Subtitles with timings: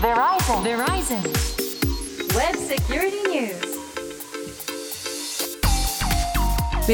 [0.00, 0.16] ウェ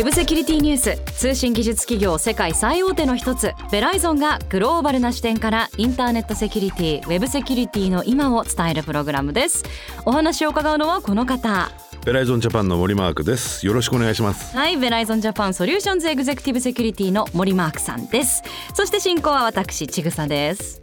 [0.05, 0.99] ブセキュリティニュース。
[1.13, 3.53] 通信技術企業世界最大手の一つ。
[3.71, 9.63] ベライゾンがグローバルな視点からインターネットセキュリティウェブセキュリティの今を伝えるプログラムです。
[10.05, 11.71] お話を伺うのはこの方。
[12.05, 13.65] ベライゾンジャパンの森マークです。
[13.65, 14.57] よろしくお願いします。
[14.57, 18.43] はいベライゾンジャパン Solutions Executive Security の森マークさんです。
[18.75, 20.81] そして進行は私ちぐさです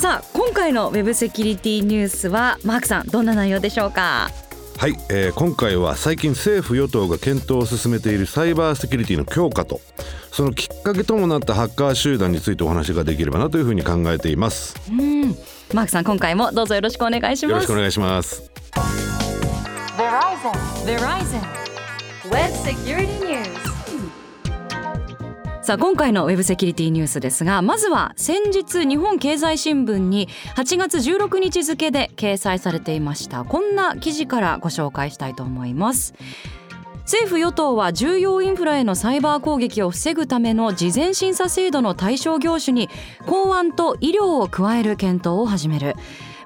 [0.00, 4.30] さあ今回のウェブセキュリティニュースはマークさんどんな内容でしょうか？
[4.78, 9.82] はい、えー今回は最近政府与党が検討を進めているサイバーセキュリティの強化と
[10.32, 14.74] そのきっかけともなったハッカー集団についてお話ができればなというふうに考えています。
[14.88, 15.36] うん。
[15.74, 17.52] マークさん今回もどうぞよろしくお願いします。
[17.52, 18.50] よろしくお願いします。
[19.98, 20.50] Verizon.
[20.86, 21.42] Verizon.
[22.30, 23.69] Web Security News.
[25.62, 33.44] さあ今回のウェブセキュリティニュースですがまずは先日日本経済新聞に8月16日付で掲載されていました。
[33.44, 36.14] こんな記事からご紹介したいと思います。
[37.02, 42.88] 政府与党は重要インフラへのサイバー攻撃を防ぐための事前審査制度の対象業種に
[43.26, 45.94] 公安と医療を加える検討を始める。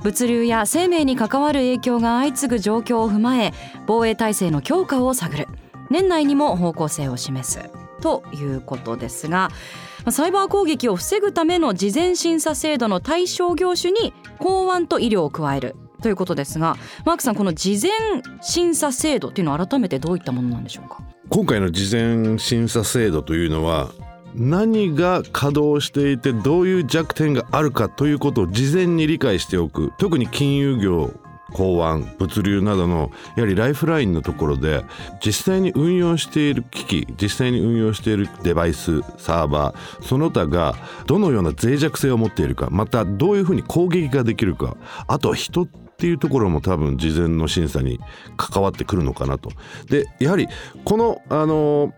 [0.02, 3.52] 物流や生命に関わる影響が相次ぐ状況を踏まえ
[3.86, 5.48] 防衛体制の強化を探る。
[5.88, 7.83] 年内にも方向性を示す。
[8.04, 9.48] ということですが
[10.10, 21.02] サイバー攻撃を防ぐための事前審査制度の対象業種に公安と医療を加えるということですがマークさんこの事前審査制度っていうのは改めてどういったものなんでしょうか？
[21.30, 23.90] 今回の事前審査制度というのは
[24.34, 29.92] 何が稼働していてどういう弱点があるかということを事前に理解しておく。
[29.96, 31.10] 特に金融業
[31.54, 34.84] 港湾物流などのやはりライフラインのところで
[35.24, 40.74] 実際に運用している機器実際に運用しているデバイスサーバーその他が
[41.06, 45.66] どのような脆弱性を持っているかまたどういうふうに攻撃ができるかあとは人っ
[45.96, 48.00] ていうところも多分事前の審査に
[48.36, 49.50] 関わってくるのかなと。
[49.88, 50.48] でやはり
[50.84, 51.94] このあの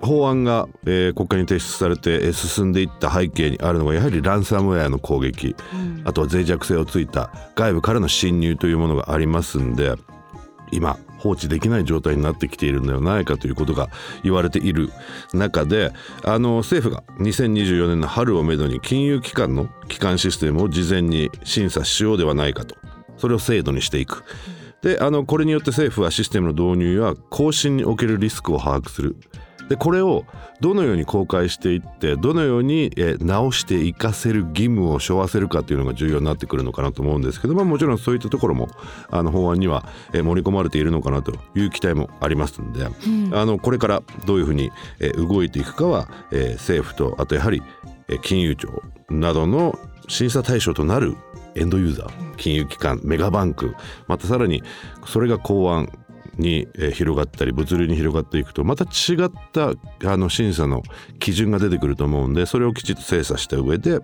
[0.00, 5.54] 法案が、えー国会に提出されてえー進んでいった背景にあるのがやはりランサムウェアの攻撃、
[6.04, 9.94] あとは脆弱性をついた外部からの侵入というものがありますんで
[10.70, 13.88] 今放置できない状態になってきているのではないかということが
[14.22, 14.90] 言われている
[15.32, 15.92] 中で
[16.24, 22.76] あの政府が2024年の春をめどに金融機関の基幹システムを事前に審査しようではないかと。
[23.18, 24.24] それを制度にしていく。
[24.80, 29.16] であのこれによって政府はシステムの導入や更新におけるリスクを把握する
[29.68, 30.24] でこれを
[30.60, 38.68] どのように公開していってどのように、えー直していかせる義務を背負わせるかというのが重要になってくるのかなと思うんですけど、まあ、もちろんそういったところも
[39.10, 39.84] あの法案には、
[40.14, 44.70] えー盛り込まれているのかなという期待もありますので、あのこれからどういうふうに、
[45.00, 47.62] えー動いていくかは、えー政府とあとやはり、
[48.08, 51.16] えー金融庁などの審査対象となる
[51.54, 53.74] エンドユーザー金融機関メガバンク
[54.06, 54.62] またさらに
[55.06, 55.90] それが公安
[56.38, 59.72] にえー広がったり物流に広がっていくとまた違った
[60.10, 60.82] あの審査の
[61.18, 64.00] 基準が出てくると思うんでそれをきちっと精査した上で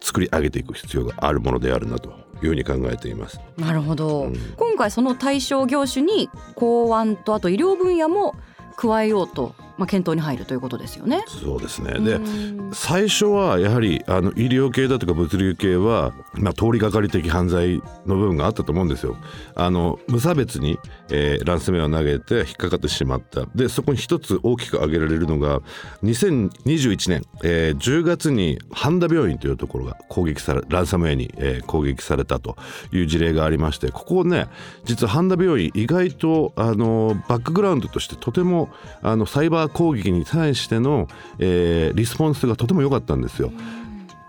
[0.00, 2.10] 作り上げていく必要があるものであるなと
[2.42, 3.40] いうふうに考えています。
[3.56, 8.36] なるほど、今回その対象業種に公安とあと医療分野も
[8.76, 11.24] 加えようと、まあ、検討に入るということですよね。
[11.26, 12.20] そうですねで
[12.72, 19.16] 最初はやはりあの医療系だとか物流系は、まあ、通りがかり的犯罪の部分があったと思うんですよ。
[19.54, 20.78] あの無差別に、
[21.10, 25.60] えーランスメアを投げて引っかかってしまったでそこに一つ大きく挙げられるのが
[26.02, 32.56] 2021年、えー10月に半田病院というところが攻撃されランサムウェアに、えー攻撃されたと
[32.92, 34.46] いう事例がありましてここね
[34.84, 38.70] 実は半田病院意外とあのバックグラウンドとしてとても
[39.02, 41.08] あのサイバー攻撃に対しての、
[41.38, 43.52] えーリスポンスがとても良かったんですよ。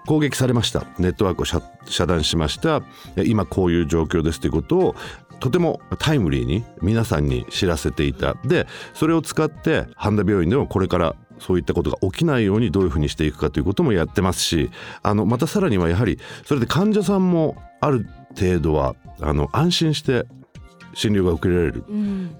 [0.07, 0.85] 攻撃されました。
[0.97, 2.81] ネットワークを遮断しました。
[3.25, 4.95] 今こういう状況ですということを
[5.39, 8.35] とてもタイムリーに皆さんに知らせていた。
[8.43, 14.69] でそれを使って半田病院でもこれからそういったことが起きないようにどういうふうにしていくかということもやってますし
[15.03, 18.07] あのまたさらにはやはりそれで患者さんもある
[18.37, 20.25] 程度はあの安心して
[20.93, 21.83] 診療が受けられる。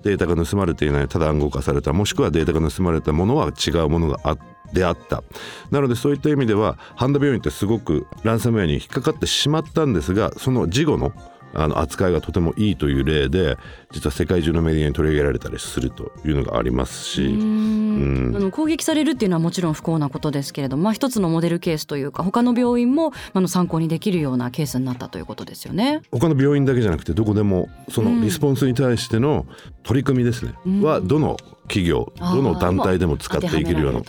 [0.04, 4.38] データが盗まれていないただ暗号化されたもしくはデータが盗まれたものは違うものがあ
[4.74, 5.24] であった。
[5.72, 11.12] なのでそういった意味では半田病院ってすごくランサムウェアに引っかかってしまったんですがその事後の
[11.54, 13.57] あの扱いがとてもいいという例で
[13.92, 17.88] 実は世界中のメディアに取り上げられたりするというのがありますし、うん
[18.36, 26.01] あの攻撃されるっていうのはもちろん不幸なことですけれども、まあ、一つのモデルケースというか他の病院もあの参考にできるようなケースになったということですよね。
[26.12, 29.46] 他の病院だけじゃなくてどこでもそのリスポンスに対しての
[29.84, 30.54] 取り組みですね、
[30.84, 31.38] はどの
[31.69, 34.02] 企業どの団体でも使っていけるような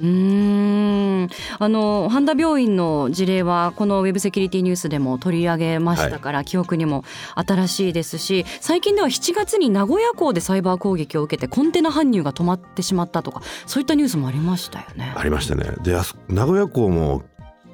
[0.00, 1.28] うん、
[1.58, 7.04] あの半田病院の事例はこのウェブセキュリティニュースでも取り上げましたから、記憶にも
[7.34, 15.12] 新しいですし最近では7月に名古屋港でサイバー攻撃を受けてコンテナ搬入が止まってしまったとかそういったニュースもありましたよね。
[15.16, 15.64] ありましたね。
[15.84, 15.96] で
[16.28, 17.22] 名古屋港も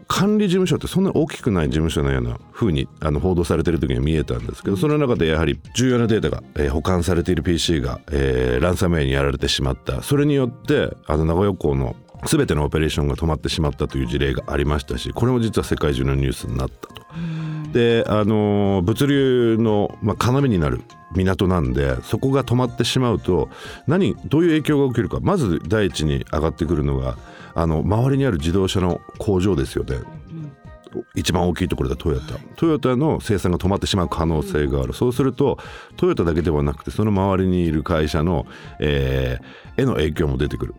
[0.09, 10.03] 管理事務所ってそんなに大きくない事務所のような風にあの報道されてる時には見えたんですけどその中でやはり重要なデータが、えー保管されている PC が、えーランサムウェイにやられてしまった。
[10.03, 11.95] それによってあの名古屋港の
[12.27, 17.03] 全てのオペレーションが止まってしまったという事例がありましたしこれも実は世界中のニュースになったと。
[17.73, 20.83] であのー物流の、まあ、要になる
[21.15, 23.49] 港なんでそこが止まってしまうと
[23.87, 25.19] 何どういう影響が起きるか。
[25.21, 27.17] まず第一に上がってくるのが
[27.55, 29.99] あの周りにある自動車の工場ですよね。
[31.15, 32.39] 一番大きいところでトヨタ。
[32.57, 34.93] トヨタの生産が止まってしまう可能性がある。
[34.95, 35.59] そうすると
[35.97, 38.47] トヨタだけではなくてその周りにいる会社の、
[38.81, 40.75] えーへの影響も出てくる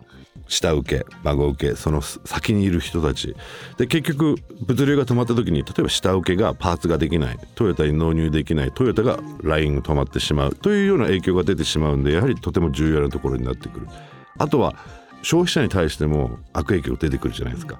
[0.50, 3.36] 下請け孫請けその先にいる人たち
[3.78, 4.36] で結局
[4.66, 13.88] 物流が止まった時に例えば下請けがパーツができないトヨタに納入できないトヨタがラインが止まってしまうというような影響が出てしまうんでやはりとても重要なところになってくる
[14.38, 14.76] あとは
[15.22, 17.80] 消費者に対しても悪影響出てくるじゃないですか。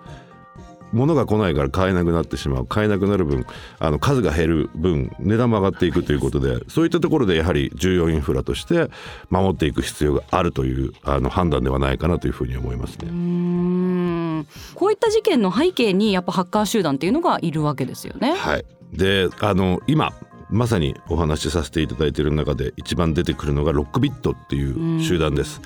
[0.92, 3.46] 物が来ないから買えなくなってしまう買えなくなる分
[3.80, 8.90] あの数が減る分値段も上がっていくということでそういったところでやはり重要インフラとして
[9.30, 13.08] 守っていく必要があるというあの判断ではないかなというふうに思いますね。
[13.08, 14.46] う
[14.76, 18.34] こういった事件の背景にやっぱハッカー集団っていうのがいるわけですよね。
[18.34, 20.14] はい、であの今
[20.50, 25.62] まさにお話しさせていただいている中で一番出てくるのがロックビットっていう集団です。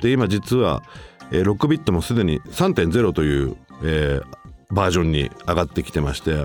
[0.00, 0.82] で今実は、
[1.32, 4.37] えックビットもすでに3.0という、えー
[4.70, 6.44] バージョンに上がってきてまして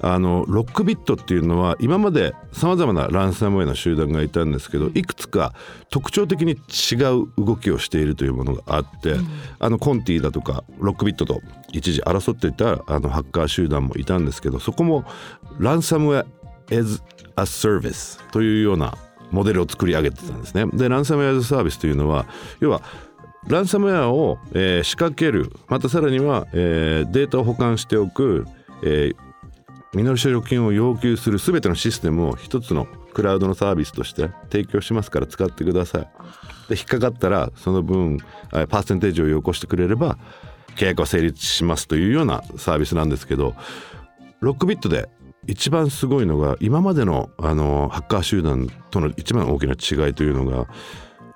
[0.00, 5.52] あのロックビットっていうのは今までさまざまなランサムウェイの集団がいたんですけどいくつか
[5.90, 9.16] 特徴的に違う動きをしているというものがあって、
[9.58, 11.40] あのコンティだとかロックビットと
[11.72, 15.04] 一時争っていたあのハッカー集団もいたんですけどそこも
[15.58, 17.02] ランサムウェイ as
[17.36, 18.96] a service というような
[19.32, 20.66] モデルを作り上げてたんですね。
[20.72, 22.26] でランサムウェイ as a service というのは
[22.60, 22.82] 要は
[23.48, 28.46] ランサムウェアを、えー仕掛けるまたさらには、えーデータを保管しておく、
[28.82, 29.16] えー
[29.94, 36.08] 身代金を要求する全てのシステムを一つのクラウドのサービスとして提供しますから使ってください。
[36.68, 38.18] で引っかかったらその分
[38.50, 40.18] パーセンテージをよこしてくれれば
[40.76, 43.54] 契約は成立しますというようなサービスなんですけど
[44.40, 45.08] ロックビットで
[45.46, 50.66] 一番すごいのが今までのあのハッカー集団との一番大きな違いというのが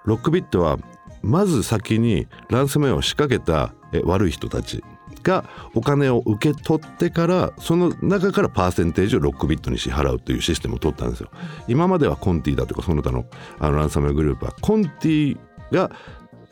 [0.04, 0.78] ロックビットは
[1.22, 3.74] まず先にランサムウェアを仕掛けた
[4.04, 4.82] 悪い人たち
[5.22, 5.44] が
[5.74, 11.30] お金を受け取ってからその中からパーセンテージをロックビットに支払うというシステムを取ったんですよ。
[11.68, 13.26] 今まではコンティだとかその他の
[13.58, 15.38] あのランサムウェアグループはコンティ
[15.72, 15.90] が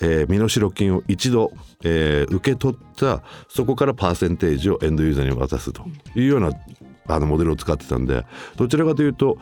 [0.01, 5.85] えー身代金を一度、えー受け取ったそこからパーセンテージをエンドユーザーに渡すと
[6.15, 6.51] いうような
[7.07, 8.25] あのモデルを使ってたんで
[8.57, 9.39] どちらかというと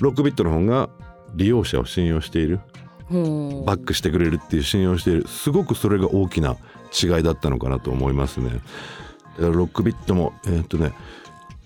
[0.00, 0.88] ロックビットの方が
[1.34, 2.60] 利用者を信用している
[3.64, 5.26] バックしてくれるっていう信用している。
[5.28, 6.56] すごくそれが大きな
[6.92, 8.60] 違いだったのかなと思いますね。
[9.38, 10.92] ロックビットもえーっとね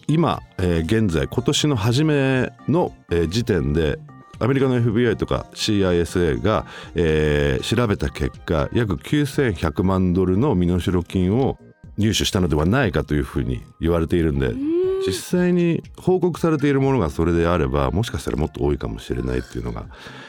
[0.08, 3.98] 今、えー現在今年の初めの、えー時点で
[4.38, 11.58] アメリカの FBI とか CISA が、えー調べた結果約9100万ドルの身代金を
[11.98, 14.85] 入手したのではないかというふうに言われているんで。
[15.06, 19.86] 実際に報告されているものがそれであればもしかしたらもっと多いかもしれないっていうのが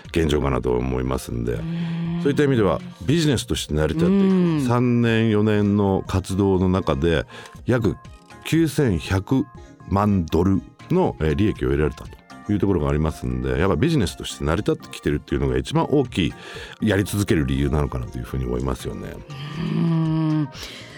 [0.09, 1.57] 現状かなと思いますんで。
[2.21, 7.25] そういった意味ではビジネスとして成り立っていく3年4年の活動の中で
[7.65, 7.95] 約
[8.45, 9.45] 9100
[9.89, 12.05] 万ドルのえー利益を得られた
[12.45, 16.33] というところがありますんでやっぱビジネスとして成り立ってきてるっていうのが一番大きい
[16.81, 19.09] やり続ける理由なのかなというふうに思いますよね。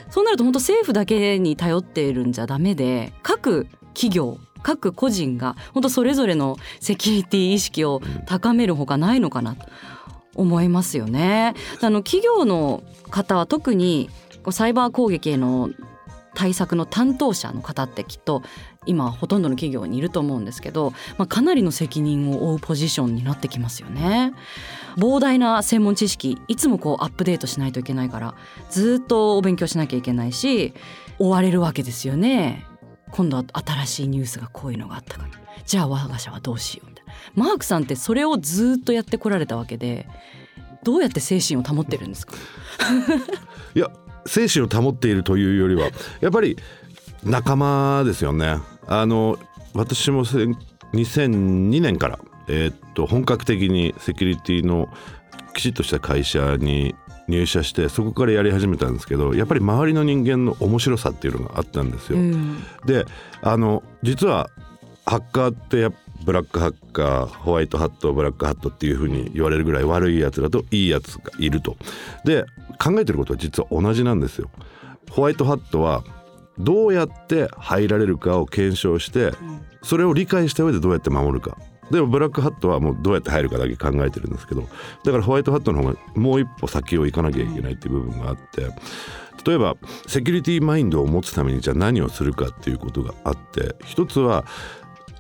[0.09, 9.65] そうなると本当政府だけに頼っているんじゃダメで各企業各個人が本当それぞれのセキュリティ意識を高めるほかないのかなと
[10.35, 11.53] 思いますよね。
[11.81, 14.09] あの企業の方は特に
[14.43, 15.69] こうサイバー攻撃への
[16.35, 18.43] 対策の担当者の方ってきっと
[18.85, 24.33] 今ほとんどの企業にいると思うんですけど、まあ、かなりの責任を負うポジションになってきますよね。
[24.99, 28.35] 膨大な専門知識いつもこうアップデートしないといけないから
[28.69, 30.73] ずっとお勉強しなきゃいけないし
[31.17, 32.65] 追われるわけですよね。
[33.11, 35.29] 今度は新しいニュースがこういうのがあったから
[35.65, 40.07] じゃあ我が社はどうしようみたいなマークさんってそれをずっとやってこられたわけで
[40.83, 42.35] どうやって精神を保ってるんですか？
[43.75, 43.87] いや
[44.27, 45.89] 精神を保っているというよりは
[46.21, 46.57] やっぱり
[47.23, 48.59] 仲間ですよね。
[48.87, 49.39] あの
[49.73, 50.23] 私も
[50.93, 54.89] 2002年から、えーっと本格的にセキュリティの
[55.53, 56.95] きちっとした会社に
[57.27, 62.17] 入社してそこからやり始めたんですけどやっぱり周りの人間の面白さっていうのがあったんですよ。
[62.17, 63.05] うんで
[63.41, 64.49] あの実は
[65.05, 71.77] ハッカーってブラックハッカーホワイトハットブラックハットっていうふうに言われるぐらい悪いやつだといいやつがいると。
[72.25, 72.45] で
[72.83, 74.49] 考えてることは実は同じなんですよ。
[75.09, 76.03] ホワイトハットは
[76.57, 79.33] どうやって入られるかを検証して
[79.81, 81.57] それを理解した上でどうやって守るか
[81.91, 84.61] でもブラックハットはもうどうやって入るかだけ考えてるんですけど
[85.03, 88.67] だからホワイトハットの方がもう一歩先を行かなきゃいけないっていう部分があって
[89.45, 89.77] 例えば
[90.07, 94.45] セキュリティマインドを持つためにじゃあ何をするかっていうことがあって一つは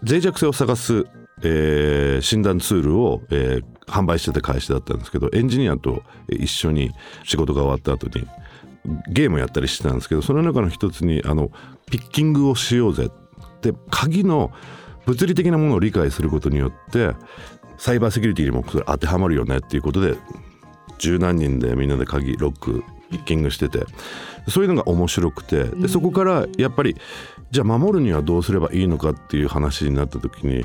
[0.03, 1.07] 脆弱性を探す、
[1.43, 6.91] えー診断ツールを、えー販売してた会社だったんですけどエンジニアと一緒に
[7.23, 8.27] 仕事が終わった後に
[9.11, 11.51] ゲームをやったりしてたんですけどその中の一つにあの
[11.89, 13.09] ピッキングをしようぜ。
[13.59, 14.51] って鍵の
[15.09, 17.15] 物理的なものを理解することによって
[17.79, 20.15] サイバーセキュリティにもそれ当てはまるよねっていうことで
[20.99, 23.85] 十何人でみんなで鍵ロックピッキングしてて
[24.49, 26.95] そういうのが面白くてでそこからやっぱり
[27.49, 30.63] じゃあ守るにはどうすればいいのかっていう話になった時に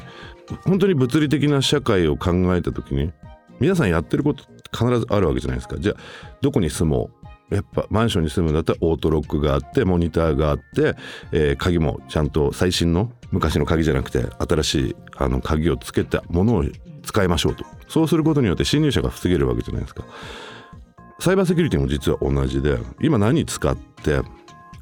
[0.67, 3.13] 本当に物理的な社会を考えた時に
[3.61, 4.45] 皆さんやってること
[4.77, 5.79] 必ずあるわけじゃないですか。
[5.79, 10.97] じゃあどこに住もうやっぱマンションに住むんだったらオートロックがあってモニターがあって、
[11.33, 16.65] えー鍵もちゃんと最新の昔の鍵じゃなくて新しいあの鍵をつけたものを
[17.03, 17.65] 使いましょうと。
[17.89, 20.05] そうすることによって侵入者が防げるわけじゃないですか。
[21.21, 24.21] サイバーセキュリティも実は同じで今何使って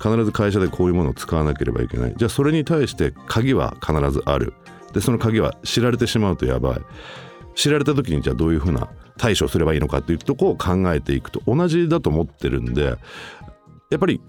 [0.00, 2.14] 必ず会社でこういうものを使わなければいけない。
[2.16, 4.54] じゃあそれに対して鍵は必ずある。
[4.92, 6.80] でその鍵は知られてしまうとやばい。
[7.54, 12.96] 知られた時にじゃあどういうふうな対処すればいいのかっていうとこを考えていくと同じだと思ってるんで
[13.90, 14.20] やっぱり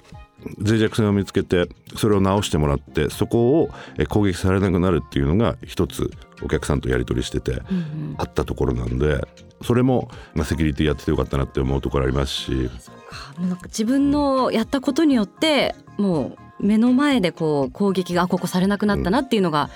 [0.59, 6.11] 脆弱性を見つけてそれを直してもらってそこをえ攻撃されなくなるっていうのが一つ
[6.43, 7.61] お客さんとやり取りしてて
[8.17, 9.25] あったところなんで
[9.63, 12.69] それも、まあ、セキュリティやっててよかったなって思うところありますし。
[13.65, 19.69] 自分のやったことによってもう目の前でこう攻撃があここされなくなったなっていうのが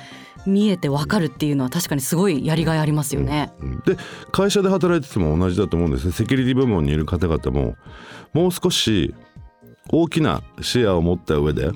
[0.46, 3.52] 見えてわかるっていうのは確かにすごいやりがいありますよね。
[3.60, 3.98] うんで
[4.32, 6.14] 会社で働いてても同じだと思うんですね。
[6.14, 7.76] セキュリティ部門にいる方々も
[8.34, 9.14] もう少し
[9.90, 11.72] 大きな視野を持った上で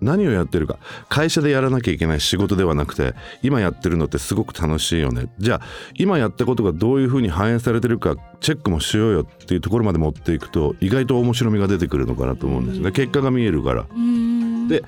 [0.00, 0.78] 何をやってるか。
[1.08, 5.28] 会社でやらなきゃいけない仕事ではなくて今やってるのってすごく楽しいよね。
[5.38, 5.60] じゃあ
[5.94, 12.92] 今やったことがどういうふうに反映されてるかチェックもしようよっていうところまで持っていくと意外と面白みが出てくるのかなと思うんですね。
[12.92, 13.86] 結果が見えるから。
[13.94, 14.35] うん
[14.68, 14.84] で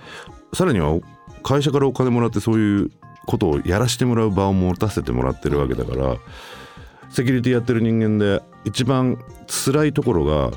[0.52, 0.98] さらには
[1.42, 2.90] 会社からお金もらってそういう
[3.26, 6.16] ことをやらせてもらう場を持たせてもらってるわけだから
[7.10, 10.50] セキュリティやってる人間で一番辛いところが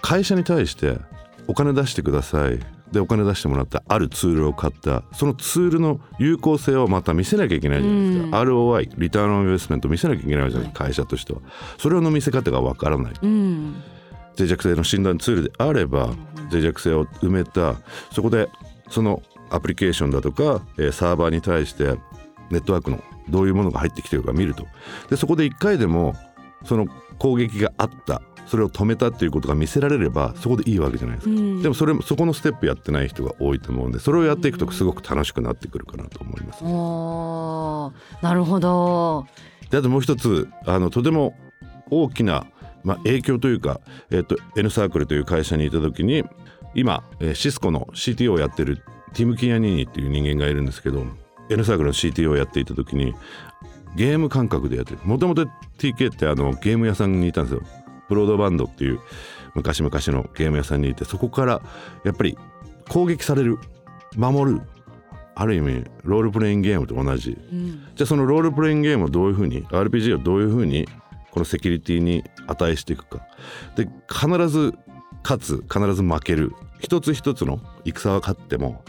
[0.00, 0.98] 会社に対して
[1.46, 2.58] お金出してください。
[2.92, 5.02] でお金出してもらったあるツールを買った。
[5.14, 11.40] そのツールの有効性をまた見せなきゃいけないじゃないですか、ROI リターンオンインベストメント見せなきゃいけないじゃない会社としては。
[11.78, 13.74] それの見せ方がわからないうん
[14.38, 16.10] 脆弱性の診断ツールであれば
[16.50, 17.76] 脆弱性を埋めた
[18.12, 18.48] そこで
[18.88, 21.96] そのアプリケーションだとか、えーサーバーに対して
[22.50, 24.66] ネットワークのどういうものが入ってきてるか見ると
[25.10, 26.14] でそこで1回でも
[26.64, 26.86] その
[27.18, 36.64] 攻撃があったそれを止めたっていうことが見せられればそこでいいわけじゃないですか、うんでもそれもそこのステップやってない人が多いと思うんでそれをやっていくとすごく楽しくなってくるかなと思います。
[36.64, 39.26] おーなるほど。
[39.70, 41.34] であともう一つあのとても
[41.88, 42.46] 大きな、
[42.84, 46.24] まあ、影響というか、えっと N サークルという会社にいた時に
[46.74, 48.82] 今、えーシスコの CTO をやってる
[49.14, 51.04] ティム・キアニーニっていう人間がいるんですけど
[51.50, 53.14] N サークルの CTO をやっていた時に
[53.94, 55.46] ゲーム感覚でやってるもともと
[55.78, 57.62] TK ってあのゲーム屋さんにいたんですよ。
[58.08, 59.00] ブロードバンドっていう
[59.54, 61.62] 昔々のゲーム屋さんにいてそこから
[62.04, 62.36] やっぱり
[62.88, 63.58] 攻撃される
[64.16, 64.60] 守る
[65.34, 67.38] ある意味ロールプレイングゲームと同じ。
[67.52, 67.86] うん。
[67.94, 70.86] じゃあそのロールプレイングゲームをどういうふうに RPG をどういうふうに
[71.32, 73.26] このセキュリティに値していくか。
[73.74, 74.74] で必ず
[75.24, 76.52] 勝つ必ず負ける。
[76.78, 78.84] 一つ一つの戦は勝っても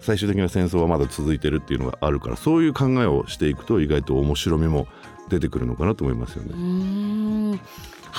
[0.00, 4.86] 最終的な戦争はまだ続いてるっていうのがあるからそういう考えをしていくと意外と面白みも
[5.28, 7.60] 出てくるのかなと思いますよね。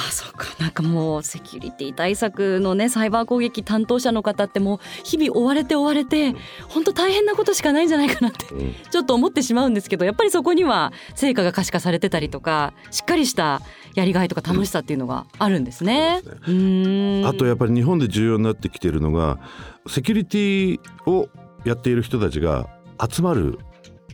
[0.07, 0.47] あそうか。
[0.59, 6.35] なんかもうセキュリティ対策のねサイバー攻撃担当者の方ってもう日々追われて追われて
[6.69, 8.75] 本当大変なことしかないんじゃないかなってうん。
[8.89, 13.61] ちょっと思ってしまうんですけどやっぱりそこには成果が可視化されてたりとかしっかりした
[13.95, 16.21] やりがいとか楽しさっていうのがあるんですね。
[16.23, 17.25] そうん。
[17.25, 19.39] あとやっぱり日本で重要になってきてるのが
[19.87, 21.27] セキュリティを
[21.65, 22.69] やっている人たちが
[23.09, 23.59] 集まる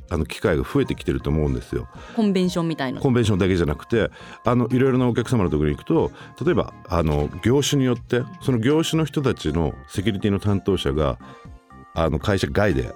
[0.09, 1.87] あの機会が増えてきてると思うんですよ。
[2.15, 3.01] コンベンションみたいな。
[3.01, 4.09] コンベンションだけじゃなくて
[4.43, 6.11] あのいろいろなお客様のところに行くと
[6.43, 11.17] 例えばあの業種によってその業種の人たちのセキュリティの担当者が
[11.93, 12.93] あの会社外で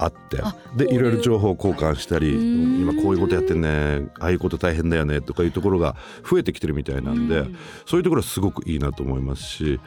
[0.00, 0.42] あって
[0.76, 5.94] でいろいろ情報交換したりん今こういうことやってんねああいうこと大変だよねとかいうところが
[6.28, 9.80] 増えてきてるみたいなんで、うんそういうところはすごくいいなと思いますし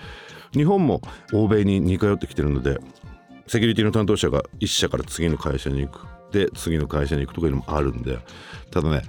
[0.52, 1.02] 日本も
[1.34, 2.80] 欧米に似通ってきてるので
[3.48, 8.20] セキュリティの担当者が一社から次の会社に行くで次の会社に行くとかいうのもあるんで
[8.72, 9.04] ただね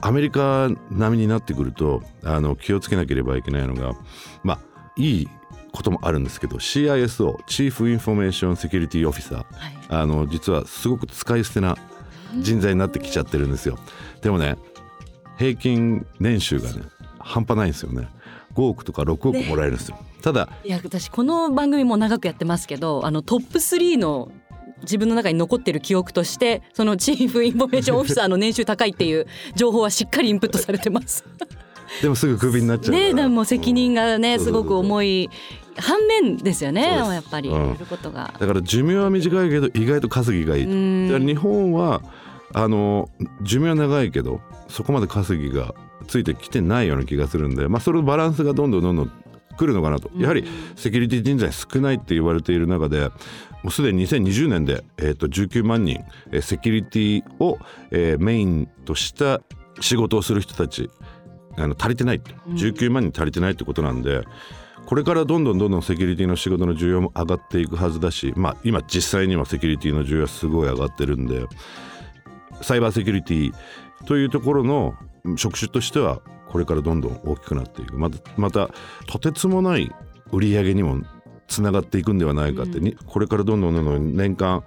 [0.00, 3.92] アメリカ並みになってくるとあの気をつけなければいけないのが
[4.42, 4.60] まあ
[4.96, 5.28] いい
[5.72, 9.46] こともあるんですけど CISO Chief Information Security Officer はい。
[9.88, 11.76] あの実はすごく使い捨てな
[12.38, 13.78] 人材になってきちゃってるんですよ。
[14.22, 14.56] でもね
[15.38, 16.82] 平均年収がね
[17.18, 18.08] 半端ないんですよね。
[18.54, 24.32] 5億とか6億もらえるんですよ、ただいや私この番組も長くやってますけどあのトップ3の
[24.82, 31.24] 自分の中に残ってる記憶としてその Chief Information Officer の年収高いっていう情報はしっかりインプットされてます。
[32.02, 33.06] でもすぐクビになっちゃうから。
[33.08, 35.30] ねでも責任がねすごく重い
[35.76, 37.48] 反面ですよねやっぱり。
[37.48, 37.76] うん。
[37.76, 42.02] だから寿命は短いけど意外と稼ぎがいい日本は
[42.52, 43.08] あの
[43.42, 45.74] 寿命は長いけどそこまで稼ぎが
[46.06, 49.12] ついてきてないような気がするんで、まあ、それのバランスがどんどんどんどん
[49.60, 50.10] 来るのかなと。
[50.16, 53.10] やはりセキュリティ人材少ないって言われている中で
[53.62, 56.02] もうすでに2020年で、えー、と19万人
[56.32, 57.58] えーセキュリティを、
[57.90, 59.42] えーメインとした
[59.80, 60.88] 仕事をする人たち
[61.58, 62.32] あの足りてないって。
[62.48, 64.22] 19万人足りてないってことなんで。
[64.86, 71.44] これからどんどんどんどんセキュリティの仕事の需要も上がっていくはずだし、まあ、今実際にはセキュリティの需要はすごい上がってるんで
[72.62, 73.54] サイバーセキュリティ
[74.06, 74.94] というところの
[75.36, 78.70] 職種としてはこれからどんどん大きくなっていくまたまた
[79.06, 79.90] とてつもない
[80.32, 81.00] 売り上げにも
[81.46, 84.62] つながっていくんではないかって、にこれからどんどんどんどん年間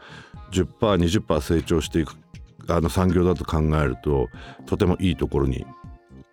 [0.51, 2.15] 10%20% 成長していく
[2.67, 4.29] あの産業だと考えると
[4.65, 5.65] とてもいいところに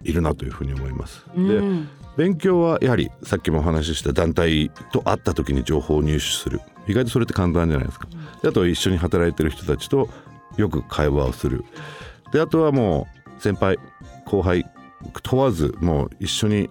[0.02, 1.24] いるなというふうに思います。
[1.36, 8.08] でうん勉強はやはりさっきもお話しした団体と会った時に情報を入手する意外とそれって簡単じゃないですか。
[8.42, 10.08] であと一緒に働いてる人たちと
[10.56, 11.64] よく会話をする。
[12.32, 13.06] であとはも
[13.38, 13.78] う先輩
[14.26, 14.66] 後輩
[15.22, 16.70] 問わずもう一緒に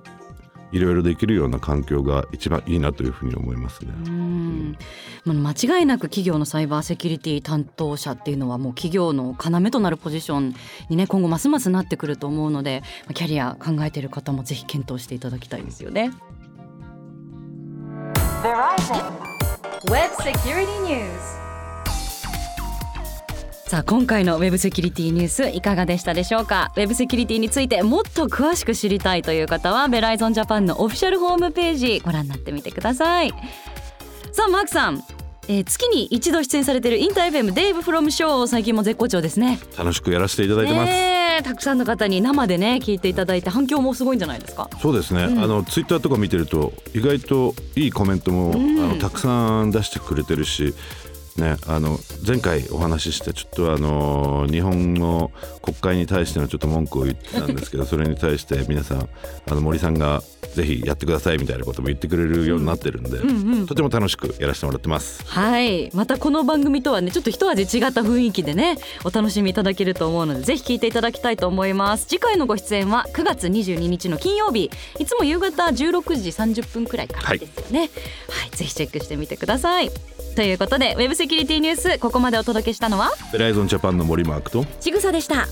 [0.71, 3.91] いろいろできるような環境が一番いいなというふうに思いますね。
[4.05, 4.77] うん
[5.25, 10.55] まあ間違いなく企業のサイバーセキュリティ担当者っていうのはもう企業の要となるポジション
[10.89, 16.11] にね今後ますますなってくると思うのでまあキャリア考えている方もぜひ検討していただきたいですよね。
[18.43, 19.29] Verizon
[19.89, 21.48] Web Security News
[23.69, 26.71] さあ今回のウェブセキュリティニュースいかがでしたでしょうか？
[26.75, 33.29] ウェブセキュリティについてもっと詳しく知りたいという方はベライゾンジャパンのオフィシャルホームページご覧になってみてください。
[34.31, 35.03] さあマークさん、
[35.47, 39.59] えー月に一度出演されているインター FM デイブフロムショー最近も絶好調ですね。
[39.77, 40.91] 楽しくやらせていただいてます。
[40.91, 44.67] ねえたくさんの方に生でね聞いていただいて反響もすごいんじゃないですか？
[44.81, 45.43] そうですね、うん。
[45.43, 48.83] あのツイッターとか見てると意外といいコメントも、うん。
[48.83, 50.73] あのたくさん出してくれてるし、
[51.37, 59.09] ね、あの前回お話ししてちょっとあの日本の国会に対してのちょっと文句を言ってたんですけど それに対して皆さん
[59.49, 60.21] あの森さんが
[60.53, 63.67] ぜひやってくださいみたいなことも言ってくれるようになってるんで、うんうん。
[63.67, 65.23] とても楽しくやらせてもらってます。
[65.27, 65.91] はい。
[65.93, 72.07] またこの番組とはねちょっと一味違った雰囲気でねお楽しみいただけると思うのでぜひ聞いていただきたいと思います。
[72.07, 74.71] 次回のご出演は9月22日の金曜日。
[74.99, 77.79] いつも夕方16時30分くらいからですよね。
[77.79, 79.91] はい、ぜひチェックしてみてください
[80.35, 83.11] ということでウェブセキュリティニュースここまでお届けしたのは？
[83.33, 84.65] ベライゾンジャパンの森マークと？
[84.79, 85.47] ちぐさでした